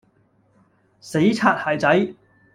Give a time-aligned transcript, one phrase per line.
[0.99, 2.15] 死擦鞋仔